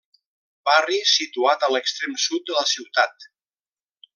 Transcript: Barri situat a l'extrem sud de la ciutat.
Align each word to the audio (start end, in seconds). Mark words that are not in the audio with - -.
Barri 0.69 0.97
situat 1.09 1.67
a 1.67 1.71
l'extrem 1.75 2.15
sud 2.27 2.51
de 2.51 2.59
la 2.59 2.67
ciutat. 2.73 3.31